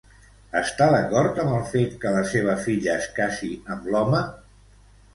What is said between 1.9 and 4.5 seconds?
que la seva filla es casi amb l'home?